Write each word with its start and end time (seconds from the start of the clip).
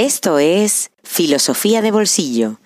Esto 0.00 0.38
es 0.38 0.92
Filosofía 1.02 1.82
de 1.82 1.90
Bolsillo. 1.90 2.60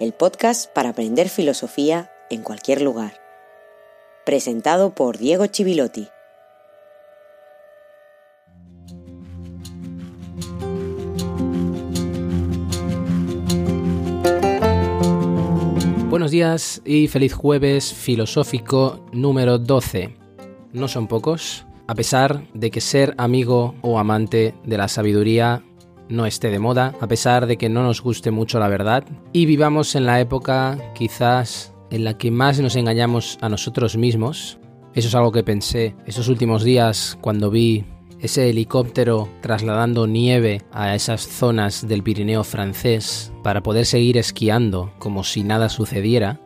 El 0.00 0.12
podcast 0.12 0.68
para 0.72 0.88
aprender 0.88 1.28
filosofía 1.28 2.10
en 2.28 2.42
cualquier 2.42 2.82
lugar. 2.82 3.12
Presentado 4.26 4.92
por 4.92 5.18
Diego 5.18 5.46
Chivilotti. 5.46 6.08
Buenos 16.10 16.32
días 16.32 16.82
y 16.84 17.06
feliz 17.06 17.34
jueves 17.34 17.94
filosófico 17.94 19.06
número 19.12 19.58
12. 19.58 20.16
No 20.72 20.88
son 20.88 21.06
pocos, 21.06 21.67
a 21.88 21.94
pesar 21.94 22.44
de 22.52 22.70
que 22.70 22.82
ser 22.82 23.14
amigo 23.16 23.74
o 23.80 23.98
amante 23.98 24.54
de 24.64 24.76
la 24.76 24.88
sabiduría 24.88 25.64
no 26.10 26.26
esté 26.26 26.50
de 26.50 26.58
moda, 26.58 26.94
a 27.00 27.08
pesar 27.08 27.46
de 27.46 27.56
que 27.56 27.70
no 27.70 27.82
nos 27.82 28.02
guste 28.02 28.30
mucho 28.30 28.58
la 28.58 28.68
verdad, 28.68 29.04
y 29.32 29.46
vivamos 29.46 29.94
en 29.94 30.04
la 30.06 30.20
época 30.20 30.78
quizás 30.94 31.74
en 31.90 32.04
la 32.04 32.18
que 32.18 32.30
más 32.30 32.60
nos 32.60 32.76
engañamos 32.76 33.38
a 33.40 33.48
nosotros 33.48 33.96
mismos. 33.96 34.58
Eso 34.94 35.08
es 35.08 35.14
algo 35.14 35.32
que 35.32 35.42
pensé 35.42 35.96
esos 36.06 36.28
últimos 36.28 36.62
días 36.62 37.16
cuando 37.22 37.50
vi 37.50 37.84
ese 38.20 38.50
helicóptero 38.50 39.28
trasladando 39.40 40.06
nieve 40.06 40.62
a 40.72 40.94
esas 40.94 41.26
zonas 41.26 41.88
del 41.88 42.02
Pirineo 42.02 42.44
francés 42.44 43.32
para 43.42 43.62
poder 43.62 43.86
seguir 43.86 44.18
esquiando 44.18 44.92
como 44.98 45.24
si 45.24 45.42
nada 45.42 45.68
sucediera. 45.68 46.40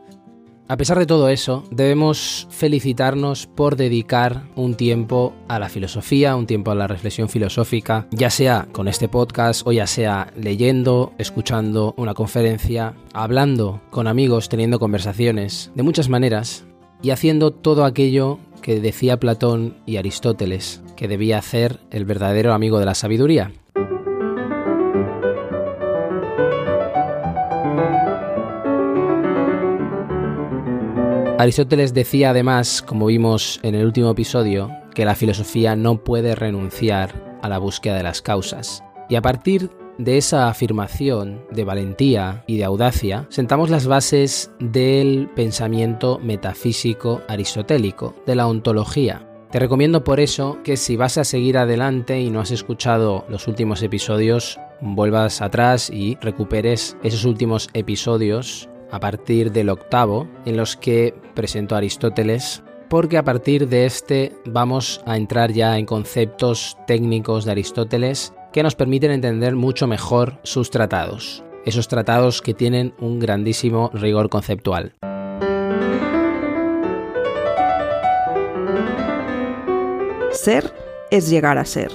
A 0.73 0.79
pesar 0.79 0.99
de 0.99 1.05
todo 1.05 1.29
eso, 1.29 1.65
debemos 1.71 2.49
felicitarnos 2.49 3.47
por 3.47 3.77
dedicar 3.77 4.45
un 4.57 4.75
tiempo 4.75 5.35
a 5.47 5.59
la 5.59 5.69
filosofía, 5.69 6.35
un 6.35 6.47
tiempo 6.47 6.71
a 6.71 6.75
la 6.75 6.87
reflexión 6.87 7.29
filosófica, 7.29 8.07
ya 8.11 8.30
sea 8.30 8.67
con 8.73 8.89
este 8.89 9.07
podcast 9.07 9.66
o 9.66 9.73
ya 9.73 9.87
sea 9.87 10.33
leyendo, 10.35 11.13
escuchando 11.19 11.93
una 11.99 12.15
conferencia, 12.15 12.95
hablando 13.13 13.83
con 13.91 14.07
amigos, 14.07 14.49
teniendo 14.49 14.79
conversaciones, 14.79 15.71
de 15.74 15.83
muchas 15.83 16.09
maneras, 16.09 16.65
y 17.02 17.11
haciendo 17.11 17.51
todo 17.51 17.85
aquello 17.85 18.39
que 18.63 18.80
decía 18.80 19.21
Platón 19.21 19.77
y 19.85 19.99
Aristóteles 19.99 20.80
que 20.96 21.07
debía 21.07 21.37
hacer 21.37 21.80
el 21.91 22.07
verdadero 22.07 22.55
amigo 22.55 22.79
de 22.79 22.87
la 22.87 22.95
sabiduría. 22.95 23.52
Aristóteles 31.43 31.93
decía 31.93 32.30
además, 32.30 32.82
como 32.82 33.07
vimos 33.07 33.59
en 33.65 33.74
el 33.74 33.85
último 33.85 34.12
episodio, 34.12 34.71
que 34.95 35.04
la 35.04 35.16
filosofía 35.16 35.74
no 35.74 36.04
puede 36.04 36.37
renunciar 36.37 37.37
a 37.43 37.49
la 37.49 37.59
búsqueda 37.59 37.96
de 37.96 38.04
las 38.04 38.23
causas. 38.23 38.84
Y 39.09 39.16
a 39.16 39.23
partir 39.23 39.68
de 39.99 40.18
esa 40.18 40.49
afirmación 40.49 41.45
de 41.51 41.65
valentía 41.65 42.45
y 42.46 42.59
de 42.59 42.65
audacia, 42.65 43.26
sentamos 43.29 43.71
las 43.71 43.88
bases 43.88 44.52
del 44.60 45.29
pensamiento 45.34 46.21
metafísico 46.23 47.23
aristotélico, 47.26 48.15
de 48.24 48.37
la 48.37 48.46
ontología. 48.46 49.29
Te 49.51 49.59
recomiendo 49.59 50.04
por 50.04 50.21
eso 50.21 50.59
que 50.62 50.77
si 50.77 50.95
vas 50.95 51.18
a 51.18 51.24
seguir 51.24 51.59
adelante 51.59 52.21
y 52.21 52.30
no 52.30 52.38
has 52.38 52.52
escuchado 52.52 53.24
los 53.29 53.49
últimos 53.49 53.82
episodios, 53.82 54.60
vuelvas 54.80 55.43
atrás 55.43 55.90
y 55.90 56.16
recuperes 56.21 56.96
esos 57.02 57.24
últimos 57.24 57.68
episodios 57.74 58.68
a 58.93 59.01
partir 59.01 59.51
del 59.51 59.71
octavo, 59.71 60.29
en 60.45 60.57
los 60.57 60.76
que 60.76 61.15
presento 61.35 61.74
a 61.74 61.79
Aristóteles, 61.79 62.62
porque 62.88 63.16
a 63.18 63.24
partir 63.24 63.68
de 63.68 63.87
este 63.87 64.32
vamos 64.44 65.00
a 65.06 65.16
entrar 65.16 65.50
ya 65.50 65.78
en 65.78 65.87
conceptos 65.87 66.76
técnicos 66.87 67.44
de 67.44 67.53
Aristóteles 67.53 68.34
que 68.53 68.62
nos 68.62 68.76
permiten 68.76 69.10
entender 69.10 69.56
mucho 69.56 69.87
mejor 69.87 70.38
sus 70.43 70.71
tratados, 70.71 71.43
esos 71.65 71.88
tratados 71.88 72.43
que 72.43 72.53
tienen 72.53 72.94
un 73.00 73.19
grandísimo 73.19 73.91
rigor 73.94 74.28
conceptual. 74.28 74.93
Ser 80.33 80.75
es 81.11 81.31
llegar 81.31 81.56
a 81.56 81.65
ser. 81.65 81.91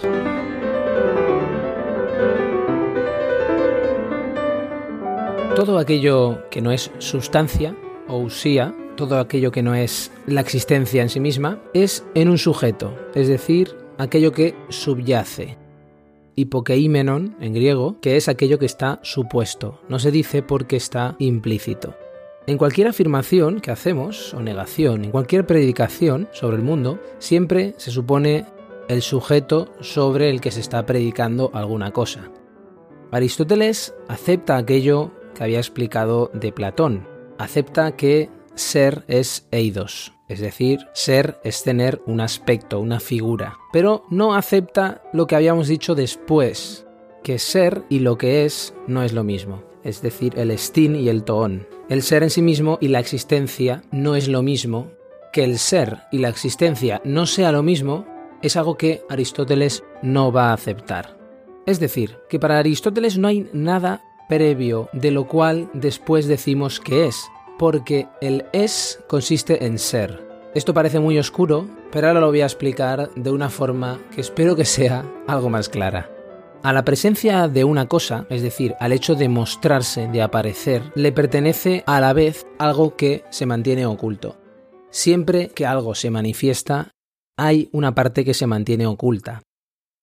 Todo 5.57 5.79
aquello 5.79 6.47
que 6.51 6.61
no 6.61 6.71
es 6.71 6.91
sustancia 6.99 7.75
o 8.07 8.19
usía, 8.19 8.75
todo 8.95 9.17
aquello 9.17 9.51
que 9.51 9.63
no 9.63 9.73
es 9.73 10.11
la 10.27 10.41
existencia 10.41 11.01
en 11.01 11.09
sí 11.09 11.19
misma, 11.19 11.63
es 11.73 12.05
en 12.13 12.29
un 12.29 12.37
sujeto, 12.37 12.93
es 13.15 13.27
decir, 13.27 13.75
aquello 13.97 14.31
que 14.31 14.53
subyace. 14.69 15.57
Hipokeimenon 16.35 17.37
en 17.41 17.53
griego, 17.55 17.99
que 18.01 18.17
es 18.17 18.27
aquello 18.27 18.59
que 18.59 18.67
está 18.67 18.99
supuesto, 19.01 19.81
no 19.89 19.97
se 19.97 20.11
dice 20.11 20.43
porque 20.43 20.75
está 20.75 21.15
implícito. 21.17 21.95
En 22.45 22.59
cualquier 22.59 22.89
afirmación 22.89 23.59
que 23.59 23.71
hacemos, 23.71 24.35
o 24.35 24.41
negación, 24.41 25.05
en 25.05 25.11
cualquier 25.11 25.47
predicación 25.47 26.29
sobre 26.33 26.57
el 26.57 26.61
mundo, 26.61 26.99
siempre 27.17 27.73
se 27.77 27.89
supone 27.89 28.45
el 28.89 29.01
sujeto 29.01 29.73
sobre 29.81 30.29
el 30.29 30.39
que 30.39 30.51
se 30.51 30.59
está 30.59 30.85
predicando 30.85 31.49
alguna 31.55 31.89
cosa. 31.89 32.29
Aristóteles 33.09 33.95
acepta 34.07 34.57
aquello 34.57 35.16
que 35.37 35.43
había 35.43 35.59
explicado 35.59 36.31
de 36.33 36.51
Platón. 36.51 37.07
Acepta 37.37 37.95
que 37.95 38.29
ser 38.55 39.03
es 39.07 39.47
eidos, 39.51 40.13
es 40.27 40.39
decir, 40.39 40.87
ser 40.93 41.39
es 41.43 41.63
tener 41.63 42.01
un 42.07 42.21
aspecto, 42.21 42.79
una 42.79 42.99
figura. 42.99 43.57
Pero 43.71 44.03
no 44.09 44.33
acepta 44.33 45.03
lo 45.13 45.27
que 45.27 45.35
habíamos 45.35 45.67
dicho 45.67 45.93
después, 45.93 46.87
que 47.23 47.37
ser 47.37 47.83
y 47.89 47.99
lo 47.99 48.17
que 48.17 48.45
es 48.45 48.73
no 48.87 49.03
es 49.03 49.13
lo 49.13 49.23
mismo, 49.23 49.63
es 49.83 50.01
decir, 50.01 50.33
el 50.37 50.49
estín 50.49 50.95
y 50.95 51.07
el 51.07 51.23
toón. 51.23 51.67
El 51.87 52.01
ser 52.01 52.23
en 52.23 52.31
sí 52.31 52.41
mismo 52.41 52.79
y 52.81 52.87
la 52.87 52.99
existencia 52.99 53.83
no 53.91 54.15
es 54.15 54.27
lo 54.27 54.41
mismo. 54.41 54.91
Que 55.31 55.43
el 55.43 55.59
ser 55.59 55.99
y 56.11 56.17
la 56.17 56.29
existencia 56.29 57.01
no 57.05 57.27
sea 57.27 57.51
lo 57.51 57.61
mismo 57.61 58.05
es 58.41 58.55
algo 58.55 58.75
que 58.75 59.03
Aristóteles 59.09 59.83
no 60.01 60.31
va 60.31 60.49
a 60.49 60.53
aceptar. 60.53 61.17
Es 61.65 61.79
decir, 61.79 62.17
que 62.29 62.39
para 62.39 62.59
Aristóteles 62.59 63.17
no 63.17 63.27
hay 63.27 63.49
nada 63.53 64.01
previo 64.27 64.89
de 64.93 65.11
lo 65.11 65.27
cual 65.27 65.69
después 65.73 66.27
decimos 66.27 66.79
que 66.79 67.05
es, 67.07 67.27
porque 67.57 68.07
el 68.21 68.45
es 68.53 68.99
consiste 69.07 69.65
en 69.65 69.79
ser. 69.79 70.25
Esto 70.53 70.73
parece 70.73 70.99
muy 70.99 71.17
oscuro, 71.19 71.67
pero 71.91 72.07
ahora 72.07 72.19
lo 72.19 72.27
voy 72.27 72.41
a 72.41 72.45
explicar 72.45 73.09
de 73.15 73.31
una 73.31 73.49
forma 73.49 73.99
que 74.13 74.21
espero 74.21 74.55
que 74.55 74.65
sea 74.65 75.05
algo 75.27 75.49
más 75.49 75.69
clara. 75.69 76.09
A 76.63 76.73
la 76.73 76.83
presencia 76.83 77.47
de 77.47 77.63
una 77.63 77.87
cosa, 77.87 78.25
es 78.29 78.41
decir, 78.41 78.75
al 78.79 78.91
hecho 78.91 79.15
de 79.15 79.29
mostrarse, 79.29 80.07
de 80.07 80.21
aparecer, 80.21 80.81
le 80.95 81.11
pertenece 81.11 81.83
a 81.85 82.01
la 82.01 82.13
vez 82.13 82.45
algo 82.57 82.95
que 82.95 83.23
se 83.29 83.45
mantiene 83.45 83.85
oculto. 83.85 84.37
Siempre 84.89 85.49
que 85.49 85.65
algo 85.65 85.93
se 85.93 86.09
manifiesta, 86.09 86.91
hay 87.37 87.69
una 87.71 87.93
parte 87.93 88.25
que 88.25 88.33
se 88.33 88.47
mantiene 88.47 88.87
oculta. 88.87 89.43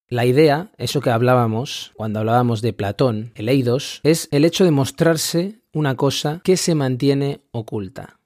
La 0.09 0.27
idea, 0.27 0.71
eso 0.77 1.01
que 1.01 1.11
hablábamos 1.11 1.93
cuando 1.95 2.21
hablábamos 2.21 2.61
de 2.61 2.75
Platón, 2.75 3.33
el 3.37 3.49
eidos, 3.49 4.01
es 4.03 4.29
el 4.33 4.45
hecho 4.45 4.65
de 4.65 4.71
mostrarse 4.71 5.61
una 5.73 5.97
cosa 5.97 6.43
que 6.45 6.59
se 6.59 6.75
mantiene 6.75 7.41
oculta. 7.53 8.21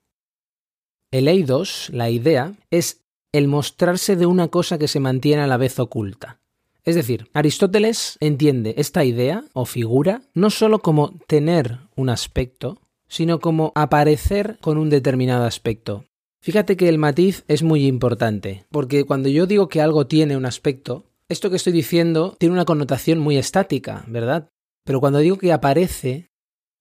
El 1.13 1.29
eidos, 1.29 1.89
la 1.93 2.11
idea, 2.11 2.55
es 2.71 3.03
el 3.33 3.47
mostrarse 3.47 4.17
de 4.17 4.27
una 4.27 4.49
cosa 4.49 4.79
que 4.79 4.89
se 4.89 5.01
mantiene 5.01 5.43
a 5.43 5.47
la 5.47 5.57
vez 5.57 5.79
oculta. 5.79 6.41
Es 6.85 6.97
decir, 6.97 7.29
Aristóteles 7.33 8.17
entiende 8.21 8.75
esta 8.79 9.05
idea 9.05 9.45
o 9.53 9.65
figura 9.65 10.23
no 10.35 10.51
sólo 10.51 10.81
como 10.81 11.13
tener 11.27 11.79
un 11.95 12.09
aspecto, 12.09 12.81
sino 13.09 13.41
como 13.41 13.73
aparecer 13.75 14.59
con 14.61 14.79
un 14.79 14.91
determinado 14.91 15.45
aspecto. 15.45 16.05
Fíjate 16.41 16.77
que 16.77 16.89
el 16.89 16.99
matiz 16.99 17.45
es 17.47 17.63
muy 17.63 17.87
importante, 17.87 18.65
porque 18.71 19.05
cuando 19.05 19.29
yo 19.29 19.47
digo 19.47 19.69
que 19.69 19.81
algo 19.81 20.07
tiene 20.07 20.37
un 20.37 20.47
aspecto, 20.47 21.05
esto 21.29 21.51
que 21.51 21.57
estoy 21.57 21.73
diciendo 21.73 22.37
tiene 22.39 22.55
una 22.55 22.65
connotación 22.65 23.19
muy 23.19 23.37
estática, 23.37 24.05
¿verdad? 24.07 24.49
Pero 24.85 25.01
cuando 25.01 25.19
digo 25.19 25.37
que 25.37 25.53
aparece, 25.53 26.31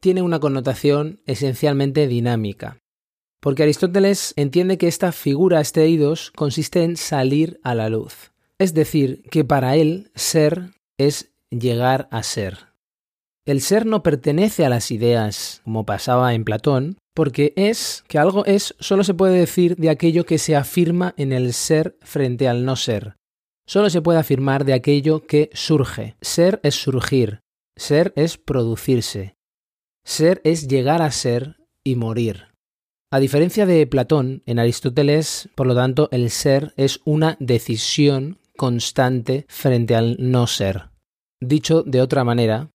tiene 0.02 0.22
una 0.22 0.40
connotación 0.40 1.22
esencialmente 1.26 2.08
dinámica. 2.08 2.80
Porque 3.42 3.64
Aristóteles 3.64 4.34
entiende 4.36 4.78
que 4.78 4.88
esta 4.88 5.12
figura, 5.12 5.62
este 5.62 5.84
eidos, 5.84 6.32
consiste 6.32 6.84
en 6.84 6.98
salir 6.98 7.60
a 7.64 7.76
la 7.76 7.90
luz. 7.90 8.32
Es 8.60 8.74
decir, 8.74 9.24
que 9.30 9.44
para 9.44 9.76
él 9.76 10.12
ser 10.16 10.72
es 10.98 11.32
llegar 11.50 12.08
a 12.12 12.24
ser. 12.24 12.68
El 13.46 13.62
ser 13.62 13.86
no 13.86 14.04
pertenece 14.04 14.66
a 14.66 14.70
las 14.70 14.92
ideas, 14.92 15.62
como 15.64 15.86
pasaba 15.86 16.34
en 16.34 16.44
Platón, 16.44 16.98
porque 17.14 17.54
es 17.56 18.04
que 18.08 18.18
algo 18.18 18.46
es 18.46 18.76
solo 18.80 19.04
se 19.04 19.14
puede 19.14 19.38
decir 19.40 19.78
de 19.78 19.90
aquello 19.90 20.26
que 20.26 20.38
se 20.38 20.56
afirma 20.56 21.14
en 21.18 21.32
el 21.32 21.54
ser 21.54 21.98
frente 22.02 22.48
al 22.48 22.66
no 22.66 22.76
ser. 22.76 23.16
Solo 23.68 23.90
se 23.90 24.02
puede 24.02 24.20
afirmar 24.20 24.64
de 24.64 24.74
aquello 24.74 25.28
que 25.28 25.50
surge. 25.54 26.16
Ser 26.22 26.62
es 26.64 26.76
surgir, 26.76 27.42
ser 27.76 28.14
es 28.16 28.38
producirse, 28.38 29.36
ser 30.06 30.42
es 30.46 30.68
llegar 30.68 31.02
a 31.02 31.12
ser 31.12 31.58
y 31.84 31.96
morir. 31.96 32.48
A 33.12 33.20
diferencia 33.20 33.66
de 33.66 33.86
Platón, 33.88 34.42
en 34.46 34.60
Aristóteles, 34.60 35.50
por 35.56 35.68
lo 35.68 35.76
tanto, 35.76 36.10
el 36.12 36.30
ser 36.30 36.74
es 36.78 37.02
una 37.06 37.38
decisión 37.40 38.38
constante 38.58 39.46
frente 39.50 39.96
al 39.96 40.16
no 40.20 40.48
ser. 40.48 40.90
Dicho 41.42 41.84
de 41.84 42.02
otra 42.02 42.24
manera, 42.24 42.70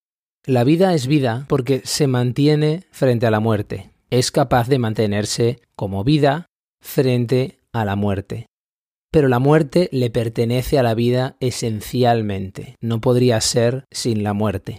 la 0.46 0.64
vida 0.64 0.94
es 0.94 1.06
vida 1.06 1.46
porque 1.48 1.82
se 1.84 2.06
mantiene 2.06 2.84
frente 2.90 3.26
a 3.26 3.30
la 3.30 3.40
muerte. 3.40 3.90
Es 4.10 4.30
capaz 4.30 4.68
de 4.68 4.78
mantenerse 4.78 5.60
como 5.74 6.04
vida 6.04 6.46
frente 6.82 7.58
a 7.72 7.84
la 7.84 7.96
muerte. 7.96 8.46
Pero 9.12 9.28
la 9.28 9.38
muerte 9.38 9.90
le 9.92 10.08
pertenece 10.10 10.78
a 10.78 10.82
la 10.82 10.94
vida 10.94 11.36
esencialmente. 11.38 12.76
No 12.80 13.02
podría 13.02 13.40
ser 13.42 13.84
sin 13.90 14.22
la 14.24 14.32
muerte. 14.32 14.78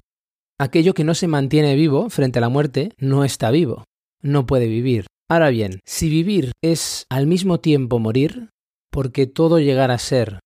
Aquello 0.60 0.96
que 0.96 1.04
no 1.04 1.14
se 1.14 1.28
mantiene 1.28 1.76
vivo 1.76 2.10
frente 2.10 2.40
a 2.40 2.42
la 2.42 2.50
muerte 2.50 2.94
no 2.98 3.24
está 3.24 3.52
vivo. 3.52 3.84
No 4.22 4.48
puede 4.48 4.68
vivir. 4.68 5.06
Ahora 5.30 5.50
bien, 5.50 5.80
si 5.86 6.10
vivir 6.10 6.52
es 6.64 7.06
al 7.10 7.28
mismo 7.28 7.60
tiempo 7.60 8.00
morir, 8.00 8.50
porque 8.92 9.28
todo 9.28 9.60
llegar 9.60 9.92
a 9.92 10.00
ser 10.00 10.40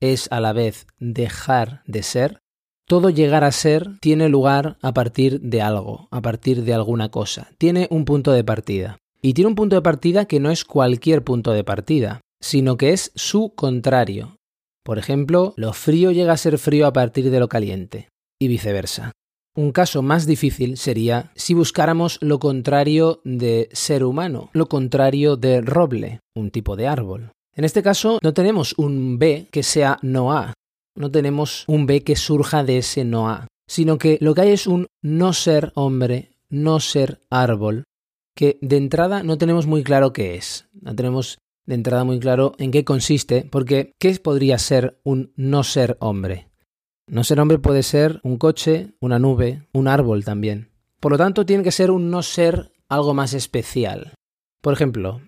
es 0.00 0.26
a 0.30 0.40
la 0.40 0.54
vez 0.54 0.86
dejar 0.98 1.82
de 1.86 2.02
ser, 2.02 2.38
todo 2.86 3.10
llegar 3.10 3.44
a 3.44 3.52
ser 3.52 3.98
tiene 4.00 4.30
lugar 4.30 4.78
a 4.80 4.94
partir 4.94 5.40
de 5.40 5.60
algo, 5.60 6.08
a 6.10 6.22
partir 6.22 6.64
de 6.64 6.72
alguna 6.72 7.10
cosa. 7.10 7.50
Tiene 7.58 7.88
un 7.90 8.06
punto 8.06 8.32
de 8.32 8.44
partida. 8.44 8.96
Y 9.20 9.34
tiene 9.34 9.48
un 9.48 9.54
punto 9.54 9.76
de 9.76 9.82
partida 9.82 10.26
que 10.26 10.40
no 10.40 10.50
es 10.50 10.64
cualquier 10.64 11.24
punto 11.24 11.52
de 11.52 11.64
partida, 11.64 12.20
sino 12.44 12.76
que 12.76 12.92
es 12.92 13.10
su 13.14 13.54
contrario. 13.54 14.36
Por 14.84 14.98
ejemplo, 14.98 15.54
lo 15.56 15.72
frío 15.72 16.10
llega 16.10 16.34
a 16.34 16.36
ser 16.36 16.58
frío 16.58 16.86
a 16.86 16.92
partir 16.92 17.30
de 17.30 17.40
lo 17.40 17.48
caliente, 17.48 18.10
y 18.38 18.48
viceversa. 18.48 19.12
Un 19.56 19.72
caso 19.72 20.02
más 20.02 20.26
difícil 20.26 20.76
sería 20.76 21.32
si 21.36 21.54
buscáramos 21.54 22.18
lo 22.20 22.38
contrario 22.38 23.22
de 23.24 23.70
ser 23.72 24.04
humano, 24.04 24.50
lo 24.52 24.66
contrario 24.68 25.36
de 25.36 25.62
roble, 25.62 26.20
un 26.34 26.50
tipo 26.50 26.76
de 26.76 26.86
árbol. 26.86 27.32
En 27.56 27.64
este 27.64 27.82
caso 27.82 28.18
no 28.22 28.34
tenemos 28.34 28.74
un 28.76 29.18
B 29.18 29.46
que 29.50 29.62
sea 29.62 29.96
no 30.02 30.32
A, 30.32 30.52
no 30.96 31.10
tenemos 31.10 31.64
un 31.66 31.86
B 31.86 32.02
que 32.02 32.14
surja 32.14 32.62
de 32.62 32.78
ese 32.78 33.04
no 33.06 33.30
A, 33.30 33.46
sino 33.66 33.96
que 33.96 34.18
lo 34.20 34.34
que 34.34 34.42
hay 34.42 34.50
es 34.50 34.66
un 34.66 34.86
no 35.02 35.32
ser 35.32 35.72
hombre, 35.76 36.32
no 36.50 36.78
ser 36.78 37.22
árbol, 37.30 37.84
que 38.36 38.58
de 38.60 38.76
entrada 38.76 39.22
no 39.22 39.38
tenemos 39.38 39.66
muy 39.66 39.82
claro 39.82 40.12
qué 40.12 40.34
es. 40.34 40.66
No 40.72 40.94
tenemos 40.94 41.38
de 41.66 41.74
entrada 41.74 42.04
muy 42.04 42.18
claro 42.20 42.52
en 42.58 42.70
qué 42.70 42.84
consiste, 42.84 43.48
porque 43.50 43.92
¿qué 43.98 44.14
podría 44.18 44.58
ser 44.58 45.00
un 45.04 45.32
no 45.36 45.62
ser 45.64 45.96
hombre? 46.00 46.48
No 47.08 47.24
ser 47.24 47.40
hombre 47.40 47.58
puede 47.58 47.82
ser 47.82 48.20
un 48.22 48.38
coche, 48.38 48.94
una 49.00 49.18
nube, 49.18 49.66
un 49.72 49.88
árbol 49.88 50.24
también. 50.24 50.70
Por 51.00 51.12
lo 51.12 51.18
tanto, 51.18 51.44
tiene 51.44 51.62
que 51.62 51.72
ser 51.72 51.90
un 51.90 52.10
no 52.10 52.22
ser 52.22 52.72
algo 52.88 53.14
más 53.14 53.34
especial. 53.34 54.14
Por 54.62 54.72
ejemplo, 54.72 55.20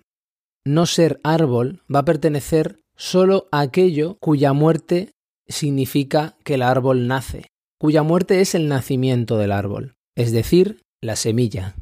no 0.65 0.85
ser 0.85 1.19
árbol 1.23 1.83
va 1.93 1.99
a 1.99 2.05
pertenecer 2.05 2.79
solo 2.95 3.47
a 3.51 3.61
aquello 3.61 4.17
cuya 4.19 4.53
muerte 4.53 5.11
significa 5.47 6.35
que 6.43 6.55
el 6.55 6.63
árbol 6.63 7.07
nace, 7.07 7.47
cuya 7.79 8.03
muerte 8.03 8.41
es 8.41 8.55
el 8.55 8.67
nacimiento 8.67 9.37
del 9.37 9.51
árbol, 9.51 9.95
es 10.15 10.31
decir, 10.31 10.81
la 10.99 11.15
semilla 11.15 11.75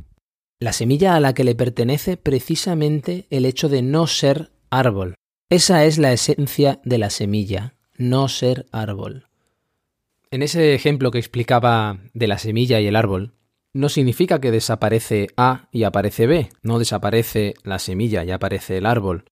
la 0.66 0.74
semilla 0.74 1.16
a 1.16 1.20
la 1.20 1.36
que 1.36 1.44
le 1.44 1.54
pertenece 1.54 2.18
precisamente 2.18 3.28
el 3.30 3.46
hecho 3.46 3.70
de 3.70 3.84
no 3.84 4.08
ser 4.08 4.50
árbol. 4.72 5.14
Esa 5.48 5.86
es 5.86 6.00
la 6.00 6.12
esencia 6.12 6.82
de 6.84 6.98
la 6.98 7.12
semilla, 7.12 7.76
no 7.98 8.28
ser 8.30 8.66
árbol. 8.72 9.28
En 10.32 10.42
ese 10.42 10.74
ejemplo 10.74 11.12
que 11.12 11.20
explicaba 11.20 12.00
de 12.16 12.26
la 12.26 12.40
semilla 12.40 12.82
y 12.82 12.88
el 12.88 12.96
árbol, 12.96 13.36
no 13.74 13.90
significa 13.90 14.42
que 14.42 14.50
desaparece 14.50 15.28
A 15.38 15.70
y 15.72 15.84
aparece 15.84 16.26
B, 16.26 16.50
no 16.64 16.80
desaparece 16.80 17.54
la 17.64 17.78
semilla 17.78 18.24
y 18.24 18.32
aparece 18.32 18.78
el 18.78 18.88
árbol. 18.88 19.26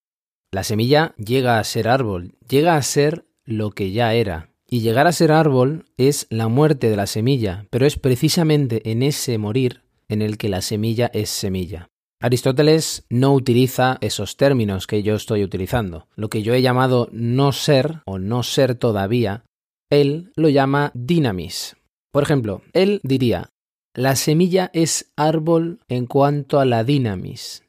La 0.51 0.63
semilla 0.63 1.15
llega 1.17 1.57
a 1.57 1.63
ser 1.63 1.87
árbol, 1.87 2.35
llega 2.47 2.75
a 2.75 2.81
ser 2.83 3.25
lo 3.43 3.71
que 3.71 3.91
ya 3.91 4.13
era. 4.13 4.51
Y 4.67 4.81
llegar 4.81 5.07
a 5.07 5.11
ser 5.11 5.31
árbol 5.31 5.85
es 5.97 6.27
la 6.29 6.47
muerte 6.47 6.91
de 6.91 6.95
la 6.95 7.07
semilla, 7.07 7.65
pero 7.71 7.87
es 7.87 7.97
precisamente 7.97 8.91
en 8.91 9.01
ese 9.01 9.39
morir 9.39 9.83
en 10.13 10.21
el 10.21 10.37
que 10.37 10.49
la 10.49 10.61
semilla 10.61 11.11
es 11.13 11.29
semilla. 11.29 11.89
Aristóteles 12.21 13.05
no 13.09 13.33
utiliza 13.33 13.97
esos 13.99 14.37
términos 14.37 14.87
que 14.87 15.03
yo 15.03 15.15
estoy 15.15 15.43
utilizando. 15.43 16.07
Lo 16.15 16.29
que 16.29 16.41
yo 16.41 16.53
he 16.53 16.61
llamado 16.61 17.09
no 17.11 17.51
ser 17.51 18.01
o 18.05 18.17
no 18.17 18.43
ser 18.43 18.75
todavía, 18.75 19.43
él 19.89 20.31
lo 20.37 20.47
llama 20.47 20.91
dinamis. 20.93 21.75
Por 22.13 22.23
ejemplo, 22.23 22.61
él 22.71 23.01
diría, 23.03 23.49
la 23.93 24.15
semilla 24.15 24.71
es 24.73 25.11
árbol 25.17 25.81
en 25.89 26.05
cuanto 26.05 26.59
a 26.59 26.65
la 26.65 26.83
dinamis. 26.83 27.63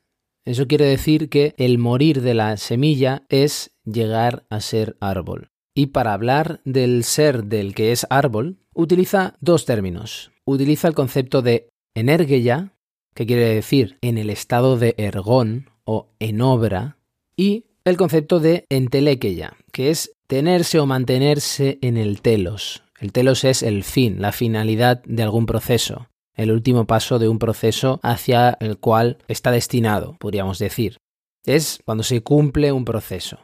Eso 0.44 0.68
quiere 0.68 0.84
decir 0.84 1.28
que 1.28 1.54
el 1.56 1.78
morir 1.78 2.22
de 2.22 2.34
la 2.34 2.56
semilla 2.56 3.24
es 3.28 3.72
llegar 3.84 4.44
a 4.50 4.60
ser 4.60 4.96
árbol. 5.00 5.48
Y 5.74 5.86
para 5.86 6.12
hablar 6.12 6.60
del 6.64 7.02
ser 7.02 7.44
del 7.44 7.74
que 7.74 7.90
es 7.90 8.06
árbol, 8.08 8.58
utiliza 8.72 9.36
dos 9.40 9.64
términos. 9.64 10.30
Utiliza 10.44 10.86
el 10.86 10.94
concepto 10.94 11.42
de 11.42 11.68
energeia, 11.94 12.72
que 13.14 13.26
quiere 13.26 13.54
decir 13.54 13.98
en 14.00 14.18
el 14.18 14.30
estado 14.30 14.76
de 14.76 14.94
ergón 14.98 15.70
o 15.84 16.08
en 16.18 16.40
obra, 16.40 16.98
y 17.36 17.66
el 17.84 17.96
concepto 17.96 18.40
de 18.40 18.64
entelequeia, 18.68 19.56
que 19.72 19.90
es 19.90 20.12
tenerse 20.26 20.78
o 20.80 20.86
mantenerse 20.86 21.78
en 21.82 21.96
el 21.96 22.22
telos. 22.22 22.82
El 22.98 23.12
telos 23.12 23.44
es 23.44 23.62
el 23.62 23.84
fin, 23.84 24.20
la 24.20 24.32
finalidad 24.32 25.02
de 25.04 25.22
algún 25.22 25.46
proceso, 25.46 26.08
el 26.34 26.50
último 26.50 26.86
paso 26.86 27.18
de 27.18 27.28
un 27.28 27.38
proceso 27.38 28.00
hacia 28.02 28.56
el 28.60 28.78
cual 28.78 29.18
está 29.28 29.50
destinado, 29.50 30.16
podríamos 30.18 30.58
decir. 30.58 30.98
Es 31.44 31.80
cuando 31.84 32.02
se 32.02 32.22
cumple 32.22 32.72
un 32.72 32.84
proceso. 32.84 33.38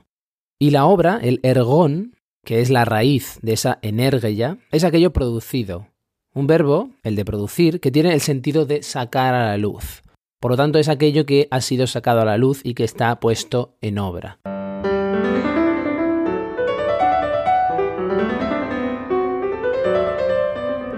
Y 0.58 0.70
la 0.70 0.86
obra, 0.86 1.18
el 1.22 1.40
ergón, 1.42 2.16
que 2.44 2.60
es 2.60 2.70
la 2.70 2.84
raíz 2.84 3.38
de 3.42 3.52
esa 3.52 3.78
energeia, 3.82 4.58
es 4.72 4.84
aquello 4.84 5.12
producido, 5.12 5.88
un 6.34 6.46
verbo, 6.46 6.90
el 7.02 7.16
de 7.16 7.24
producir, 7.24 7.80
que 7.80 7.90
tiene 7.90 8.12
el 8.14 8.20
sentido 8.20 8.66
de 8.66 8.82
sacar 8.82 9.34
a 9.34 9.46
la 9.46 9.56
luz. 9.56 10.02
Por 10.40 10.52
lo 10.52 10.56
tanto, 10.56 10.78
es 10.78 10.88
aquello 10.88 11.26
que 11.26 11.48
ha 11.50 11.60
sido 11.60 11.86
sacado 11.86 12.20
a 12.20 12.24
la 12.24 12.38
luz 12.38 12.60
y 12.64 12.74
que 12.74 12.84
está 12.84 13.18
puesto 13.20 13.76
en 13.80 13.98
obra. 13.98 14.38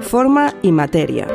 Forma 0.01 0.55
y 0.63 0.71
materia. 0.71 1.27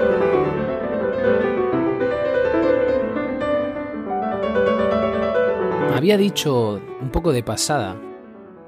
Había 5.95 6.17
dicho 6.17 6.79
un 7.01 7.09
poco 7.11 7.33
de 7.33 7.41
pasada 7.41 8.00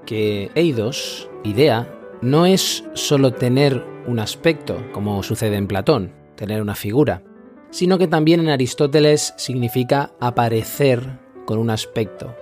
que 0.07 0.49
eidos, 0.55 1.29
idea, 1.43 1.87
no 2.23 2.47
es 2.47 2.83
solo 2.95 3.31
tener 3.31 3.85
un 4.09 4.19
aspecto, 4.19 4.83
como 4.91 5.21
sucede 5.23 5.56
en 5.56 5.68
Platón, 5.68 6.13
tener 6.35 6.61
una 6.61 6.75
figura, 6.75 7.23
sino 7.69 7.97
que 7.97 8.07
también 8.07 8.39
en 8.39 8.49
Aristóteles 8.49 9.33
significa 9.37 10.11
aparecer 10.19 11.19
con 11.45 11.59
un 11.59 11.69
aspecto. 11.69 12.35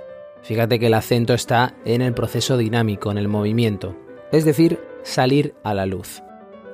Fíjate 0.43 0.79
que 0.79 0.88
el 0.88 0.93
acento 0.93 1.33
está 1.33 1.75
en 1.83 2.01
el 2.01 2.13
proceso 2.13 2.57
dinámico, 2.57 3.12
en 3.12 3.17
el 3.17 3.27
movimiento, 3.27 3.97
es 4.31 4.45
decir, 4.45 4.79
salir 5.03 5.55
a 5.63 5.74
la 5.74 5.86
luz. 5.86 6.21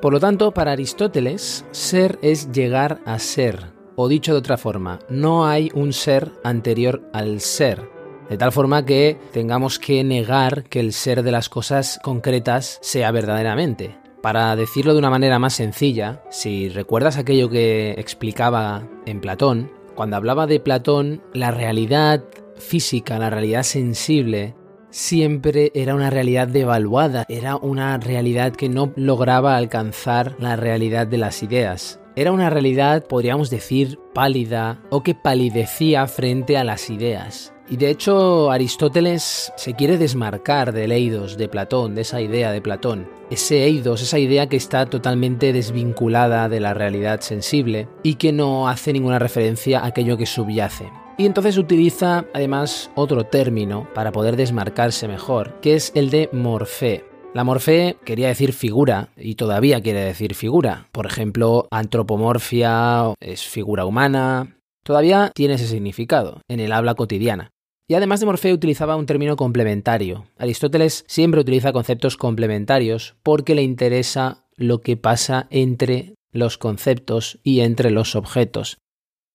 Por 0.01 0.13
lo 0.13 0.19
tanto, 0.19 0.53
para 0.53 0.73
Aristóteles, 0.73 1.65
ser 1.71 2.19
es 2.21 2.51
llegar 2.51 2.99
a 3.05 3.17
ser, 3.19 3.71
o 3.95 4.07
dicho 4.07 4.33
de 4.33 4.39
otra 4.39 4.57
forma, 4.57 4.99
no 5.09 5.47
hay 5.47 5.71
un 5.73 5.93
ser 5.93 6.31
anterior 6.43 7.09
al 7.13 7.39
ser, 7.39 7.89
de 8.29 8.37
tal 8.37 8.51
forma 8.51 8.85
que 8.85 9.17
tengamos 9.31 9.79
que 9.79 10.03
negar 10.03 10.65
que 10.65 10.79
el 10.79 10.93
ser 10.93 11.23
de 11.23 11.31
las 11.31 11.49
cosas 11.49 11.99
concretas 12.03 12.79
sea 12.81 13.11
verdaderamente. 13.11 14.02
Para 14.23 14.55
decirlo 14.55 14.93
de 14.93 14.99
una 14.99 15.09
manera 15.09 15.37
más 15.37 15.53
sencilla, 15.53 16.23
si 16.29 16.69
recuerdas 16.69 17.17
aquello 17.17 17.49
que 17.49 17.91
explicaba 17.97 18.87
en 19.05 19.19
Platón, 19.19 19.69
cuando 19.95 20.15
hablaba 20.15 20.47
de 20.47 20.61
Platón, 20.61 21.21
la 21.33 21.51
realidad 21.51 22.23
física, 22.55 23.19
la 23.19 23.29
realidad 23.29 23.63
sensible, 23.63 24.55
siempre 24.91 25.73
era 25.75 25.93
una 25.93 26.09
realidad 26.09 26.47
devaluada, 26.47 27.25
era 27.27 27.57
una 27.57 27.97
realidad 27.97 28.53
que 28.53 28.69
no 28.69 28.93
lograba 28.95 29.57
alcanzar 29.57 30.37
la 30.39 30.55
realidad 30.55 31.05
de 31.05 31.17
las 31.17 31.43
ideas. 31.43 31.99
Era 32.15 32.31
una 32.31 32.49
realidad, 32.49 33.05
podríamos 33.05 33.49
decir, 33.49 33.99
pálida 34.13 34.81
o 34.89 35.03
que 35.03 35.15
palidecía 35.15 36.07
frente 36.07 36.55
a 36.55 36.63
las 36.63 36.89
ideas. 36.89 37.52
Y 37.69 37.77
de 37.77 37.89
hecho 37.89 38.51
Aristóteles 38.51 39.53
se 39.55 39.73
quiere 39.73 39.97
desmarcar 39.97 40.73
del 40.73 40.91
eidos 40.91 41.37
de 41.37 41.47
Platón, 41.47 41.95
de 41.95 42.01
esa 42.01 42.21
idea 42.21 42.51
de 42.51 42.61
Platón. 42.61 43.07
Ese 43.29 43.63
eidos, 43.63 44.01
esa 44.01 44.19
idea 44.19 44.47
que 44.47 44.57
está 44.57 44.85
totalmente 44.85 45.53
desvinculada 45.53 46.49
de 46.49 46.59
la 46.59 46.73
realidad 46.73 47.21
sensible 47.21 47.87
y 48.03 48.15
que 48.15 48.31
no 48.31 48.67
hace 48.67 48.93
ninguna 48.93 49.17
referencia 49.17 49.79
a 49.79 49.87
aquello 49.87 50.17
que 50.17 50.25
subyace. 50.25 50.91
Y 51.17 51.25
entonces 51.25 51.57
utiliza 51.57 52.25
además 52.33 52.91
otro 52.95 53.25
término 53.25 53.87
para 53.93 54.11
poder 54.11 54.35
desmarcarse 54.35 55.07
mejor, 55.07 55.59
que 55.61 55.75
es 55.75 55.91
el 55.95 56.09
de 56.09 56.29
morfé. 56.33 57.05
La 57.33 57.43
morfé 57.43 57.97
quería 58.03 58.27
decir 58.27 58.53
figura 58.53 59.09
y 59.17 59.35
todavía 59.35 59.81
quiere 59.81 60.01
decir 60.01 60.35
figura. 60.35 60.87
Por 60.91 61.05
ejemplo, 61.05 61.67
antropomorfia 61.71 63.13
es 63.19 63.43
figura 63.43 63.85
humana. 63.85 64.57
Todavía 64.83 65.31
tiene 65.33 65.55
ese 65.55 65.67
significado 65.67 66.41
en 66.47 66.59
el 66.59 66.71
habla 66.71 66.93
cotidiana. 66.93 67.52
Y 67.87 67.95
además 67.95 68.19
de 68.19 68.25
Morfeo 68.25 68.53
utilizaba 68.53 68.95
un 68.95 69.05
término 69.05 69.35
complementario. 69.35 70.25
Aristóteles 70.37 71.03
siempre 71.07 71.41
utiliza 71.41 71.73
conceptos 71.73 72.17
complementarios 72.17 73.15
porque 73.23 73.55
le 73.55 73.63
interesa 73.63 74.45
lo 74.55 74.81
que 74.81 74.97
pasa 74.97 75.47
entre 75.49 76.15
los 76.31 76.57
conceptos 76.57 77.39
y 77.43 77.59
entre 77.59 77.91
los 77.91 78.15
objetos. 78.15 78.77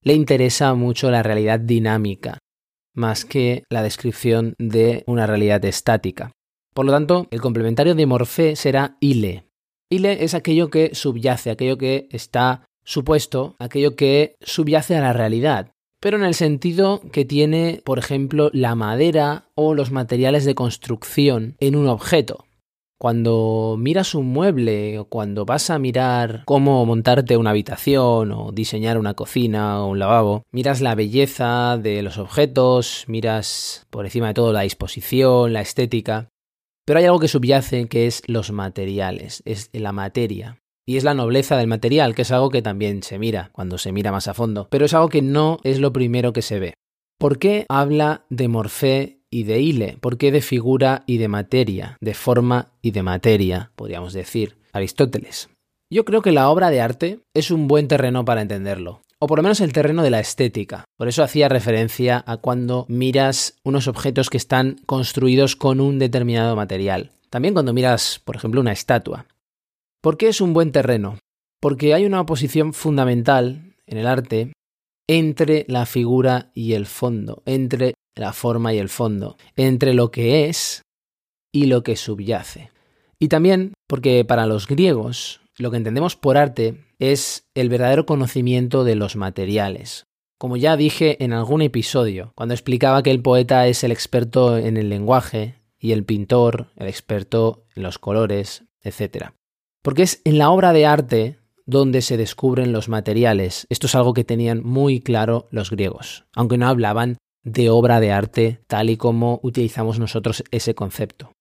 Le 0.03 0.15
interesa 0.15 0.75
mucho 0.75 1.11
la 1.11 1.23
realidad 1.23 1.61
dinámica, 1.61 2.39
más 2.95 3.25
que 3.25 3.65
la 3.69 3.83
descripción 3.83 4.55
de 4.59 5.05
una 5.07 5.27
realidad 5.27 5.65
estática. 5.65 6.33
Por 6.75 6.87
lo 6.87 6.93
tanto, 6.93 7.27
el 7.31 7.41
complementario 7.41 7.95
de 7.95 8.07
Morfé 8.07 8.57
será 8.57 8.97
ile. 9.01 9.45
Ile 9.91 10.25
es 10.25 10.35
aquello 10.35 10.71
que 10.71 10.95
subyace, 10.95 11.51
aquello 11.51 11.79
que 11.79 12.09
está 12.11 12.67
supuesto, 12.85 13.57
aquello 13.59 13.97
que 13.97 14.37
subyace 14.41 14.97
a 14.97 15.01
la 15.01 15.13
realidad, 15.13 15.73
pero 16.01 16.17
en 16.17 16.25
el 16.25 16.35
sentido 16.35 17.01
que 17.13 17.25
tiene, 17.25 17.83
por 17.85 17.99
ejemplo, 17.99 18.51
la 18.53 18.75
madera 18.75 19.49
o 19.55 19.75
los 19.75 19.91
materiales 19.91 20.45
de 20.45 20.55
construcción 20.55 21.57
en 21.61 21.77
un 21.77 21.89
objeto. 21.89 22.45
Cuando 23.01 23.77
miras 23.79 24.17
un 24.17 24.27
mueble 24.27 24.99
o 24.99 25.05
cuando 25.05 25.45
vas 25.45 25.71
a 25.71 25.79
mirar 25.79 26.43
cómo 26.47 26.85
montarte 26.85 27.37
una 27.37 27.51
habitación 27.51 28.33
o 28.33 28.51
diseñar 28.51 28.99
una 28.99 29.15
cocina 29.15 29.85
o 29.85 29.91
un 29.91 30.01
lavabo, 30.01 30.43
miras 30.51 30.81
la 30.81 30.97
belleza 30.97 31.79
de 31.79 32.03
los 32.03 32.19
objetos, 32.19 33.05
miras 33.07 33.87
por 33.91 34.05
encima 34.05 34.29
de 34.29 34.35
todo 34.35 34.53
la 34.53 34.63
disposición, 34.63 35.53
la 35.53 35.61
estética, 35.61 36.29
pero 36.85 36.99
hay 36.99 37.05
algo 37.05 37.21
que 37.21 37.29
subyace 37.29 37.87
que 37.87 38.09
es 38.09 38.23
los 38.27 38.51
materiales, 38.51 39.43
es 39.45 39.71
la 39.73 39.93
materia. 39.93 40.59
Y 40.89 40.97
es 40.97 41.05
la 41.05 41.13
nobleza 41.13 41.59
del 41.59 41.67
material, 41.67 42.15
que 42.15 42.23
es 42.23 42.33
algo 42.33 42.49
que 42.49 42.63
también 42.63 43.03
se 43.03 43.19
mira 43.19 43.51
cuando 43.53 43.77
se 43.77 43.93
mira 43.93 44.11
más 44.11 44.27
a 44.27 44.33
fondo, 44.33 44.69
pero 44.71 44.87
es 44.87 44.95
algo 44.95 45.11
que 45.11 45.21
no 45.21 45.59
es 45.63 45.81
lo 45.81 45.93
primero 45.93 46.33
que 46.33 46.41
se 46.41 46.59
ve. 46.59 46.73
¿Por 47.19 47.39
qué 47.39 47.67
habla 47.69 48.25
de 48.31 48.49
morfé 48.49 49.19
y 49.29 49.43
de 49.43 49.61
hile? 49.61 49.99
¿Por 50.01 50.17
qué 50.17 50.33
de 50.33 50.41
figura 50.41 51.03
y 51.05 51.19
de 51.19 51.29
materia? 51.29 51.99
De 52.01 52.15
forma 52.15 52.73
y 52.81 52.93
de 52.93 53.03
materia, 53.03 53.71
podríamos 53.77 54.15
decir. 54.15 54.57
Aristóteles. 54.73 55.51
Yo 55.93 56.07
creo 56.07 56.23
que 56.23 56.33
la 56.33 56.49
obra 56.49 56.71
de 56.71 56.81
arte 56.81 57.21
es 57.35 57.51
un 57.51 57.69
buen 57.69 57.87
terreno 57.87 58.25
para 58.25 58.41
entenderlo, 58.41 59.03
o 59.19 59.27
por 59.27 59.41
lo 59.41 59.43
menos 59.43 59.61
el 59.61 59.75
terreno 59.75 60.03
de 60.03 60.11
la 60.11 60.21
estética. 60.21 60.85
Por 60.97 61.09
eso 61.09 61.23
hacía 61.23 61.51
referencia 61.51 62.25
a 62.27 62.39
cuando 62.39 62.87
miras 62.89 63.59
unos 63.63 63.89
objetos 63.89 64.31
que 64.31 64.39
están 64.39 64.81
construidos 64.87 65.55
con 65.55 65.81
un 65.83 65.99
determinado 65.99 66.57
material. 66.57 67.11
También 67.29 67.53
cuando 67.53 67.75
miras, 67.75 68.23
por 68.25 68.37
ejemplo, 68.37 68.63
una 68.63 68.73
estatua. 68.73 69.27
¿Por 70.01 70.17
qué 70.17 70.29
es 70.29 70.41
un 70.41 70.53
buen 70.53 70.71
terreno? 70.71 71.19
Porque 71.61 71.93
hay 71.93 72.07
una 72.07 72.21
oposición 72.21 72.73
fundamental 72.73 73.75
en 73.87 73.99
el 73.99 74.07
arte 74.07 74.53
entre 75.09 75.65
la 75.69 75.87
figura 75.87 76.53
y 76.55 76.75
el 76.75 76.87
fondo, 76.87 77.43
entre 77.47 77.95
la 78.15 78.33
forma 78.33 78.73
y 78.73 78.79
el 78.79 78.89
fondo, 78.89 79.37
entre 79.57 79.95
lo 79.95 80.13
que 80.13 80.49
es 80.49 80.83
y 81.53 81.67
lo 81.67 81.83
que 81.83 81.97
subyace. 81.97 82.71
Y 83.19 83.29
también 83.29 83.73
porque 83.89 84.25
para 84.25 84.47
los 84.47 84.69
griegos 84.69 85.41
lo 85.57 85.73
que 85.73 85.79
entendemos 85.79 86.15
por 86.15 86.37
arte 86.37 86.85
es 87.01 87.49
el 87.55 87.69
verdadero 87.69 88.07
conocimiento 88.07 88.85
de 88.85 88.95
los 88.95 89.17
materiales. 89.17 90.07
Como 90.39 90.57
ya 90.57 90.77
dije 90.77 91.23
en 91.25 91.33
algún 91.33 91.63
episodio, 91.63 92.33
cuando 92.37 92.55
explicaba 92.55 93.03
que 93.03 93.11
el 93.11 93.23
poeta 93.23 93.67
es 93.67 93.83
el 93.83 93.91
experto 93.91 94.57
en 94.57 94.77
el 94.77 94.89
lenguaje 94.89 95.57
y 95.81 95.91
el 95.91 96.05
pintor 96.05 96.69
el 96.77 96.87
experto 96.87 97.65
en 97.75 97.83
los 97.83 97.99
colores, 97.99 98.65
etc. 98.83 99.33
Porque 99.83 100.03
es 100.03 100.21
en 100.25 100.39
la 100.39 100.51
obra 100.51 100.73
de 100.73 100.87
arte 100.87 101.39
donde 101.67 102.01
se 102.01 102.17
descubren 102.17 102.73
los 102.73 102.89
materiales. 102.89 103.67
Esto 103.69 103.87
es 103.87 103.95
algo 103.95 104.15
que 104.15 104.25
tenían 104.25 104.63
muy 104.65 105.01
claro 105.01 105.49
los 105.51 105.71
griegos, 105.71 106.25
aunque 106.35 106.57
no 106.57 106.67
hablaban 106.67 107.19
de 107.45 107.71
obra 107.71 108.01
de 108.01 108.11
arte 108.11 108.61
tal 108.67 108.91
y 108.91 108.97
como 108.97 109.39
utilizamos 109.43 109.99
nosotros 109.99 110.45
ese 110.51 110.75
concepto. 110.75 111.33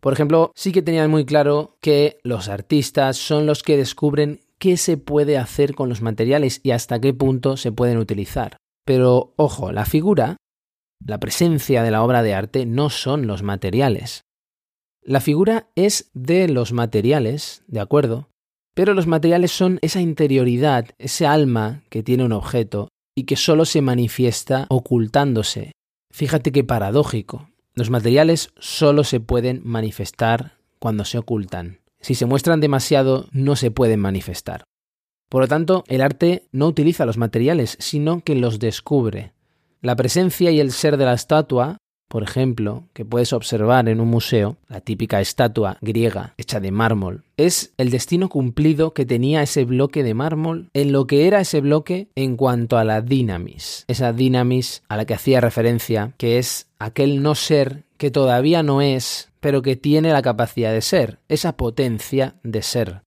Por 0.00 0.12
ejemplo, 0.12 0.52
sí 0.54 0.72
que 0.72 0.82
tenían 0.82 1.10
muy 1.10 1.24
claro 1.24 1.76
que 1.80 2.18
los 2.22 2.48
artistas 2.48 3.16
son 3.16 3.46
los 3.46 3.62
que 3.62 3.76
descubren 3.76 4.40
qué 4.58 4.76
se 4.76 4.96
puede 4.96 5.38
hacer 5.38 5.74
con 5.74 5.88
los 5.88 6.02
materiales 6.02 6.60
y 6.62 6.70
hasta 6.70 7.00
qué 7.00 7.12
punto 7.12 7.56
se 7.56 7.72
pueden 7.72 7.98
utilizar. 7.98 8.56
Pero 8.84 9.32
ojo, 9.36 9.72
la 9.72 9.84
figura, 9.84 10.36
la 11.04 11.18
presencia 11.18 11.82
de 11.82 11.90
la 11.90 12.02
obra 12.02 12.22
de 12.22 12.34
arte 12.34 12.66
no 12.66 12.90
son 12.90 13.26
los 13.26 13.42
materiales. 13.42 14.22
La 15.04 15.20
figura 15.20 15.66
es 15.74 16.10
de 16.14 16.46
los 16.46 16.72
materiales, 16.72 17.64
¿de 17.66 17.80
acuerdo? 17.80 18.28
Pero 18.72 18.94
los 18.94 19.08
materiales 19.08 19.50
son 19.50 19.80
esa 19.82 20.00
interioridad, 20.00 20.90
ese 20.98 21.26
alma 21.26 21.82
que 21.90 22.04
tiene 22.04 22.24
un 22.24 22.30
objeto 22.30 22.88
y 23.16 23.24
que 23.24 23.34
solo 23.34 23.64
se 23.64 23.82
manifiesta 23.82 24.66
ocultándose. 24.70 25.72
Fíjate 26.12 26.52
qué 26.52 26.62
paradójico. 26.62 27.50
Los 27.74 27.90
materiales 27.90 28.52
solo 28.60 29.02
se 29.02 29.18
pueden 29.18 29.60
manifestar 29.64 30.58
cuando 30.78 31.04
se 31.04 31.18
ocultan. 31.18 31.80
Si 32.00 32.14
se 32.14 32.26
muestran 32.26 32.60
demasiado, 32.60 33.26
no 33.32 33.56
se 33.56 33.72
pueden 33.72 33.98
manifestar. 33.98 34.62
Por 35.28 35.42
lo 35.42 35.48
tanto, 35.48 35.82
el 35.88 36.00
arte 36.00 36.46
no 36.52 36.68
utiliza 36.68 37.06
los 37.06 37.18
materiales, 37.18 37.76
sino 37.80 38.20
que 38.22 38.36
los 38.36 38.60
descubre. 38.60 39.32
La 39.80 39.96
presencia 39.96 40.52
y 40.52 40.60
el 40.60 40.70
ser 40.70 40.96
de 40.96 41.06
la 41.06 41.14
estatua 41.14 41.78
por 42.12 42.24
ejemplo, 42.24 42.84
que 42.92 43.06
puedes 43.06 43.32
observar 43.32 43.88
en 43.88 43.98
un 43.98 44.08
museo, 44.08 44.58
la 44.68 44.82
típica 44.82 45.22
estatua 45.22 45.78
griega 45.80 46.34
hecha 46.36 46.60
de 46.60 46.70
mármol, 46.70 47.24
es 47.38 47.72
el 47.78 47.88
destino 47.88 48.28
cumplido 48.28 48.92
que 48.92 49.06
tenía 49.06 49.42
ese 49.42 49.64
bloque 49.64 50.02
de 50.02 50.12
mármol 50.12 50.68
en 50.74 50.92
lo 50.92 51.06
que 51.06 51.26
era 51.26 51.40
ese 51.40 51.62
bloque 51.62 52.08
en 52.14 52.36
cuanto 52.36 52.76
a 52.76 52.84
la 52.84 53.00
dinamis, 53.00 53.86
esa 53.88 54.12
dinamis 54.12 54.82
a 54.90 54.98
la 54.98 55.06
que 55.06 55.14
hacía 55.14 55.40
referencia, 55.40 56.12
que 56.18 56.36
es 56.36 56.66
aquel 56.78 57.22
no 57.22 57.34
ser 57.34 57.84
que 57.96 58.10
todavía 58.10 58.62
no 58.62 58.82
es, 58.82 59.30
pero 59.40 59.62
que 59.62 59.76
tiene 59.76 60.12
la 60.12 60.20
capacidad 60.20 60.70
de 60.70 60.82
ser, 60.82 61.18
esa 61.30 61.56
potencia 61.56 62.34
de 62.42 62.60
ser 62.60 63.00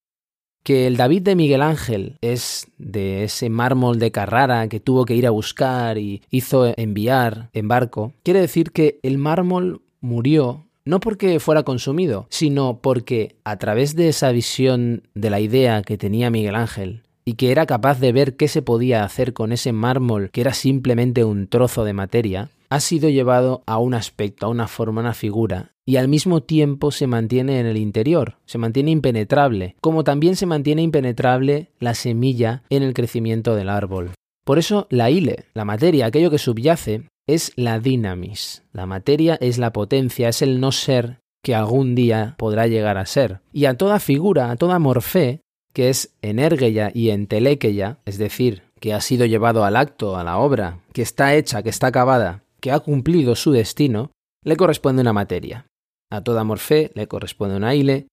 que 0.66 0.88
el 0.88 0.98
David 0.98 1.22
de 1.22 1.36
Miguel 1.36 1.62
Ángel 1.62 2.18
es 2.22 2.68
de 2.80 3.24
ese 3.24 3.50
mármol 3.50 4.00
de 4.00 4.12
Carrara 4.12 4.68
que 4.68 4.80
tuvo 4.80 5.06
que 5.06 5.14
ir 5.14 5.28
a 5.28 5.30
buscar 5.30 6.00
y 6.00 6.24
hizo 6.32 6.74
enviar 6.76 7.50
en 7.54 7.68
barco, 7.68 8.14
quiere 8.24 8.42
decir 8.42 8.72
que 8.72 9.00
el 9.04 9.20
mármol 9.20 9.84
murió 10.02 10.66
no 10.84 11.00
porque 11.00 11.40
fuera 11.40 11.64
consumido, 11.64 12.26
sino 12.30 12.80
porque 12.82 13.36
a 13.44 13.58
través 13.58 13.96
de 13.96 14.10
esa 14.10 14.32
visión 14.32 15.04
de 15.14 15.30
la 15.30 15.40
idea 15.40 15.84
que 15.84 15.98
tenía 15.98 16.30
Miguel 16.30 16.56
Ángel, 16.56 17.04
y 17.26 17.34
que 17.34 17.52
era 17.52 17.66
capaz 17.66 18.00
de 18.00 18.12
ver 18.12 18.36
qué 18.36 18.48
se 18.48 18.62
podía 18.62 19.04
hacer 19.04 19.34
con 19.34 19.52
ese 19.52 19.72
mármol 19.72 20.30
que 20.30 20.42
era 20.42 20.54
simplemente 20.54 21.24
un 21.24 21.48
trozo 21.48 21.84
de 21.84 21.94
materia, 21.94 22.50
ha 22.70 22.80
sido 22.80 23.10
llevado 23.10 23.64
a 23.66 23.78
un 23.78 23.94
aspecto, 23.94 24.46
a 24.46 24.50
una 24.50 24.68
forma, 24.68 25.02
a 25.02 25.06
una 25.06 25.14
figura, 25.14 25.72
y 25.86 25.98
al 25.98 26.08
mismo 26.08 26.42
tiempo 26.42 26.92
se 26.92 27.08
mantiene 27.08 27.60
en 27.60 27.66
el 27.66 27.78
interior, 27.78 28.38
se 28.46 28.58
mantiene 28.58 28.92
impenetrable, 28.92 29.76
como 29.82 30.04
también 30.04 30.36
se 30.36 30.46
mantiene 30.46 30.82
impenetrable 30.82 31.72
la 31.80 31.94
semilla 31.94 32.64
en 32.70 32.84
el 32.84 32.94
crecimiento 32.94 33.56
del 33.56 33.70
árbol. 33.70 34.12
Por 34.46 34.60
eso 34.60 34.88
la 34.90 35.10
ile, 35.10 35.46
la 35.54 35.66
materia, 35.66 36.06
aquello 36.06 36.32
que 36.32 36.38
subyace, 36.38 37.04
es 37.28 37.52
la 37.56 37.80
dinamis. 37.80 38.64
La 38.72 38.86
materia 38.86 39.38
es 39.42 39.58
la 39.58 39.74
potencia, 39.74 40.30
es 40.30 40.42
el 40.42 40.60
no 40.60 40.72
ser 40.72 41.20
que 41.44 41.56
algún 41.56 41.96
día 41.96 42.36
podrá 42.38 42.68
llegar 42.68 42.98
a 42.98 43.06
ser. 43.06 43.42
Y 43.54 43.66
a 43.66 43.76
toda 43.76 44.00
figura, 44.00 44.52
a 44.52 44.56
toda 44.56 44.80
morfé, 44.80 45.42
que 45.74 45.90
es 45.90 46.16
energeia 46.22 46.92
y 46.94 47.10
entelequeia, 47.10 48.00
es 48.06 48.18
decir, 48.18 48.64
que 48.80 48.94
ha 48.94 49.02
sido 49.02 49.26
llevado 49.26 49.66
al 49.66 49.76
acto, 49.76 50.16
a 50.16 50.24
la 50.24 50.38
obra, 50.38 50.80
que 50.94 51.02
está 51.02 51.36
hecha, 51.36 51.64
que 51.64 51.70
está 51.70 51.88
acabada, 51.88 52.45
que 52.66 52.72
ha 52.72 52.80
cumplido 52.80 53.36
su 53.36 53.52
destino, 53.52 54.10
le 54.44 54.58
corresponde 54.58 55.04
una 55.04 55.14
materia. 55.14 55.68
A 56.10 56.24
toda 56.24 56.44
morfé 56.44 56.92
le 56.96 57.08
corresponde 57.08 57.56
una 57.56 57.76
ile, 57.76 58.08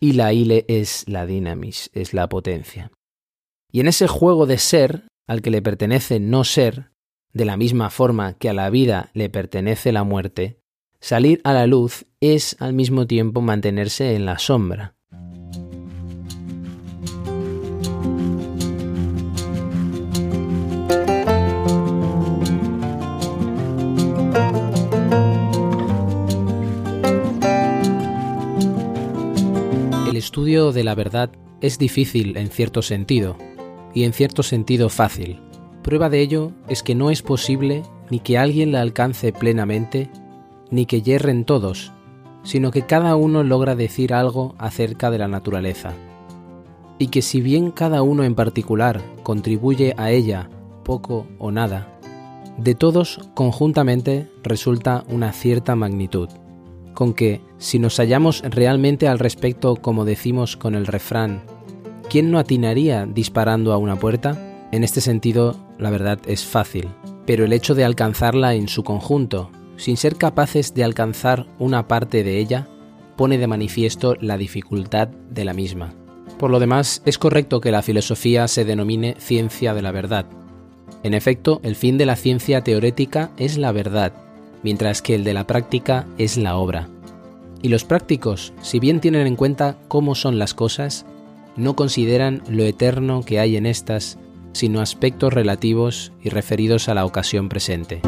y 0.00 0.14
la 0.14 0.32
ile 0.32 0.64
es 0.66 1.04
la 1.06 1.26
dinamis, 1.26 1.90
es 1.92 2.12
la 2.12 2.28
potencia. 2.28 2.90
Y 3.70 3.78
en 3.78 3.86
ese 3.86 4.08
juego 4.08 4.46
de 4.46 4.58
ser, 4.58 5.06
al 5.28 5.42
que 5.42 5.52
le 5.52 5.62
pertenece 5.62 6.18
no 6.18 6.42
ser, 6.42 6.90
de 7.32 7.44
la 7.44 7.56
misma 7.56 7.88
forma 7.88 8.32
que 8.36 8.48
a 8.48 8.52
la 8.52 8.68
vida 8.68 9.10
le 9.14 9.30
pertenece 9.30 9.92
la 9.92 10.02
muerte, 10.02 10.58
salir 10.98 11.40
a 11.44 11.52
la 11.52 11.68
luz 11.68 12.04
es 12.18 12.56
al 12.58 12.72
mismo 12.72 13.06
tiempo 13.06 13.42
mantenerse 13.42 14.16
en 14.16 14.26
la 14.26 14.40
sombra. 14.40 14.96
Estudio 30.54 30.72
de 30.72 30.84
la 30.84 30.94
verdad 30.94 31.30
es 31.60 31.78
difícil 31.78 32.36
en 32.36 32.48
cierto 32.48 32.80
sentido, 32.80 33.36
y 33.92 34.04
en 34.04 34.12
cierto 34.12 34.44
sentido 34.44 34.88
fácil. 34.88 35.40
Prueba 35.82 36.08
de 36.08 36.20
ello 36.20 36.52
es 36.68 36.84
que 36.84 36.94
no 36.94 37.10
es 37.10 37.22
posible 37.22 37.82
ni 38.08 38.20
que 38.20 38.38
alguien 38.38 38.70
la 38.70 38.80
alcance 38.80 39.32
plenamente, 39.32 40.10
ni 40.70 40.86
que 40.86 41.02
yerren 41.02 41.44
todos, 41.44 41.92
sino 42.44 42.70
que 42.70 42.82
cada 42.82 43.16
uno 43.16 43.42
logra 43.42 43.74
decir 43.74 44.14
algo 44.14 44.54
acerca 44.58 45.10
de 45.10 45.18
la 45.18 45.26
naturaleza. 45.26 45.92
Y 47.00 47.08
que 47.08 47.20
si 47.20 47.40
bien 47.40 47.72
cada 47.72 48.02
uno 48.02 48.22
en 48.22 48.36
particular 48.36 49.00
contribuye 49.24 49.92
a 49.96 50.12
ella 50.12 50.50
poco 50.84 51.26
o 51.40 51.50
nada, 51.50 51.98
de 52.58 52.76
todos 52.76 53.18
conjuntamente 53.34 54.30
resulta 54.44 55.02
una 55.08 55.32
cierta 55.32 55.74
magnitud, 55.74 56.28
con 56.94 57.12
que 57.12 57.40
si 57.58 57.78
nos 57.78 57.98
hallamos 57.98 58.42
realmente 58.42 59.08
al 59.08 59.18
respecto 59.18 59.76
como 59.76 60.04
decimos 60.04 60.56
con 60.56 60.74
el 60.74 60.86
refrán, 60.86 61.42
¿quién 62.08 62.30
no 62.30 62.38
atinaría 62.38 63.06
disparando 63.06 63.72
a 63.72 63.76
una 63.76 63.96
puerta? 63.96 64.68
En 64.72 64.84
este 64.84 65.00
sentido, 65.00 65.56
la 65.78 65.90
verdad 65.90 66.18
es 66.26 66.44
fácil, 66.44 66.88
pero 67.26 67.44
el 67.44 67.52
hecho 67.52 67.74
de 67.74 67.84
alcanzarla 67.84 68.54
en 68.54 68.68
su 68.68 68.82
conjunto, 68.82 69.50
sin 69.76 69.96
ser 69.96 70.16
capaces 70.16 70.74
de 70.74 70.84
alcanzar 70.84 71.46
una 71.58 71.88
parte 71.88 72.24
de 72.24 72.38
ella, 72.38 72.68
pone 73.16 73.38
de 73.38 73.46
manifiesto 73.46 74.16
la 74.20 74.38
dificultad 74.38 75.08
de 75.08 75.44
la 75.44 75.54
misma. 75.54 75.92
Por 76.38 76.50
lo 76.50 76.58
demás, 76.58 77.02
es 77.04 77.18
correcto 77.18 77.60
que 77.60 77.70
la 77.70 77.82
filosofía 77.82 78.48
se 78.48 78.64
denomine 78.64 79.14
ciencia 79.18 79.74
de 79.74 79.82
la 79.82 79.92
verdad. 79.92 80.26
En 81.02 81.14
efecto, 81.14 81.60
el 81.62 81.76
fin 81.76 81.98
de 81.98 82.06
la 82.06 82.16
ciencia 82.16 82.62
teorética 82.62 83.30
es 83.36 83.58
la 83.58 83.72
verdad, 83.72 84.12
mientras 84.64 85.02
que 85.02 85.14
el 85.14 85.22
de 85.22 85.34
la 85.34 85.46
práctica 85.46 86.06
es 86.18 86.36
la 86.36 86.56
obra. 86.56 86.88
Y 87.62 87.68
los 87.68 87.84
prácticos, 87.84 88.52
si 88.60 88.80
bien 88.80 89.00
tienen 89.00 89.26
en 89.28 89.36
cuenta 89.36 89.76
cómo 89.86 90.16
son 90.16 90.38
las 90.40 90.54
cosas, 90.54 91.06
no 91.56 91.76
consideran 91.76 92.42
lo 92.48 92.64
eterno 92.64 93.22
que 93.22 93.38
hay 93.38 93.56
en 93.56 93.66
estas, 93.66 94.18
sino 94.52 94.80
aspectos 94.80 95.32
relativos 95.32 96.12
y 96.22 96.30
referidos 96.30 96.88
a 96.88 96.94
la 96.94 97.04
ocasión 97.04 97.48
presente. 97.48 98.00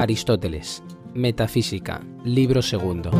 Aristóteles, 0.00 0.82
Metafísica, 1.14 2.00
libro 2.24 2.62
segundo. 2.62 3.10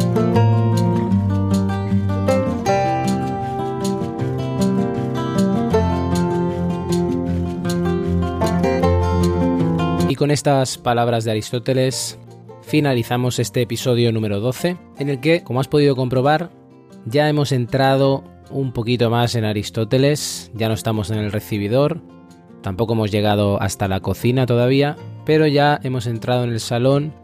Con 10.19 10.33
estas 10.33 10.79
palabras 10.79 11.25
de 11.25 11.31
Aristóteles 11.31 12.19
finalizamos 12.63 13.39
este 13.39 13.63
episodio 13.63 14.11
número 14.11 14.41
12, 14.41 14.77
en 14.99 15.09
el 15.09 15.21
que, 15.21 15.45
como 15.45 15.61
has 15.61 15.69
podido 15.69 15.95
comprobar, 15.95 16.51
ya 17.07 17.29
hemos 17.29 17.53
entrado 17.53 18.25
un 18.51 18.73
poquito 18.73 19.11
más 19.11 19.37
en 19.37 19.45
Aristóteles, 19.45 20.51
ya 20.55 20.67
no 20.67 20.75
estamos 20.75 21.13
en 21.13 21.19
el 21.19 21.31
recibidor, 21.31 22.03
tampoco 22.63 22.95
hemos 22.95 23.13
llegado 23.13 23.63
hasta 23.63 23.87
la 23.87 24.01
cocina 24.01 24.45
todavía, 24.45 24.97
pero 25.25 25.47
ya 25.47 25.79
hemos 25.85 26.09
entrado 26.09 26.43
en 26.43 26.51
el 26.51 26.61
salón 26.61 27.15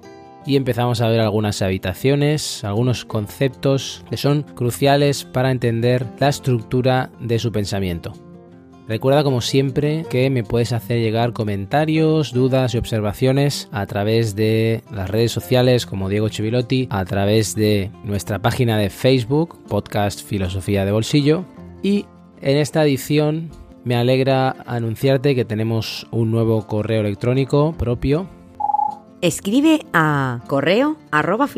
y 0.47 0.55
empezamos 0.55 1.01
a 1.01 1.09
ver 1.09 1.21
algunas 1.21 1.63
habitaciones, 1.63 2.63
algunos 2.63 3.05
conceptos 3.05 4.05
que 4.09 4.17
son 4.17 4.43
cruciales 4.43 5.25
para 5.25 5.51
entender 5.51 6.07
la 6.21 6.29
estructura 6.29 7.11
de 7.19 7.41
su 7.41 7.51
pensamiento. 7.51 8.13
Recuerda 8.87 9.25
como 9.25 9.41
siempre 9.41 10.05
que 10.11 10.29
me 10.29 10.45
puedes 10.45 10.73
hacer 10.73 11.01
llegar 11.01 11.33
comentarios, 11.33 12.35
dudas 12.35 12.75
y 12.75 12.79
observaciones 12.79 13.69
a 13.73 13.87
través 13.87 14.37
de 14.37 14.83
las 14.93 15.09
redes 15.09 15.33
sociales 15.33 15.87
como 15.87 16.11
Diego 16.11 16.29
Chivilotti, 16.29 16.87
a 16.91 17.05
través 17.07 17.55
de 17.55 17.91
nuestra 18.05 18.41
página 18.41 18.77
de 18.77 18.91
Facebook, 18.91 19.59
Podcast 19.69 20.23
Filosofía 20.23 20.85
de 20.85 20.93
Bolsillo. 20.93 21.47
Y 21.83 22.05
en 22.43 22.59
esta 22.59 22.85
edición 22.85 23.51
me 23.85 23.97
alegra 23.97 24.55
anunciarte 24.67 25.35
que 25.35 25.47
tenemos 25.47 26.07
un 26.11 26.31
nuevo 26.31 26.67
correo 26.67 27.01
electrónico 27.01 27.75
propio 27.79 28.29
Escribe 29.21 29.81
a 29.95 30.41
correo 30.47 30.99
arroba 31.11 31.49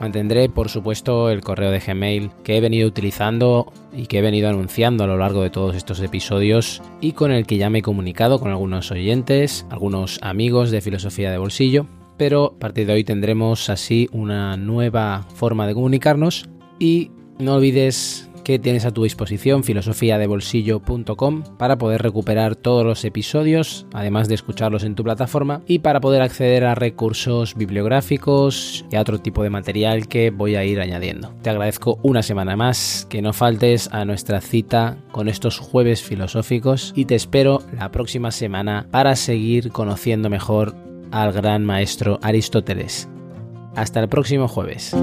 Mantendré, 0.00 0.48
por 0.48 0.68
supuesto, 0.68 1.30
el 1.30 1.40
correo 1.42 1.70
de 1.70 1.78
Gmail 1.78 2.30
que 2.42 2.56
he 2.56 2.60
venido 2.60 2.88
utilizando 2.88 3.72
y 3.92 4.06
que 4.06 4.18
he 4.18 4.22
venido 4.22 4.48
anunciando 4.48 5.04
a 5.04 5.06
lo 5.06 5.16
largo 5.16 5.42
de 5.42 5.50
todos 5.50 5.76
estos 5.76 6.00
episodios 6.00 6.82
y 7.00 7.12
con 7.12 7.30
el 7.30 7.46
que 7.46 7.58
ya 7.58 7.70
me 7.70 7.78
he 7.78 7.82
comunicado 7.82 8.40
con 8.40 8.50
algunos 8.50 8.90
oyentes, 8.90 9.64
algunos 9.70 10.18
amigos 10.22 10.70
de 10.70 10.80
Filosofía 10.80 11.30
de 11.30 11.38
Bolsillo. 11.38 11.86
Pero 12.16 12.54
a 12.56 12.58
partir 12.58 12.86
de 12.86 12.94
hoy 12.94 13.04
tendremos 13.04 13.70
así 13.70 14.08
una 14.12 14.56
nueva 14.56 15.26
forma 15.34 15.66
de 15.66 15.74
comunicarnos 15.74 16.48
y 16.78 17.10
no 17.38 17.54
olvides 17.54 18.28
que 18.44 18.58
tienes 18.58 18.84
a 18.84 18.90
tu 18.90 19.04
disposición 19.04 19.64
filosofiadebolsillo.com 19.64 21.42
para 21.58 21.78
poder 21.78 22.02
recuperar 22.02 22.56
todos 22.56 22.84
los 22.84 23.04
episodios, 23.04 23.86
además 23.92 24.28
de 24.28 24.34
escucharlos 24.34 24.84
en 24.84 24.94
tu 24.94 25.04
plataforma 25.04 25.62
y 25.66 25.80
para 25.80 26.00
poder 26.00 26.22
acceder 26.22 26.64
a 26.64 26.74
recursos 26.74 27.54
bibliográficos 27.54 28.84
y 28.90 28.96
a 28.96 29.00
otro 29.00 29.18
tipo 29.18 29.42
de 29.42 29.50
material 29.50 30.08
que 30.08 30.30
voy 30.30 30.56
a 30.56 30.64
ir 30.64 30.80
añadiendo. 30.80 31.34
Te 31.42 31.50
agradezco 31.50 31.98
una 32.02 32.22
semana 32.22 32.56
más 32.56 33.06
que 33.08 33.22
no 33.22 33.32
faltes 33.32 33.88
a 33.92 34.04
nuestra 34.04 34.40
cita 34.40 34.96
con 35.12 35.28
estos 35.28 35.58
jueves 35.58 36.02
filosóficos 36.02 36.92
y 36.96 37.04
te 37.04 37.14
espero 37.14 37.62
la 37.76 37.90
próxima 37.90 38.30
semana 38.30 38.86
para 38.90 39.16
seguir 39.16 39.70
conociendo 39.70 40.30
mejor 40.30 40.74
al 41.10 41.32
gran 41.32 41.64
maestro 41.64 42.18
Aristóteles. 42.22 43.08
Hasta 43.76 44.00
el 44.00 44.08
próximo 44.08 44.48
jueves. 44.48 44.94